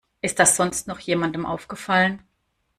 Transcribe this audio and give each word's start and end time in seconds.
Ist 0.23 0.39
das 0.39 0.55
sonst 0.55 0.87
noch 0.87 0.97
jemandem 0.97 1.45
aufgefallen? 1.45 2.23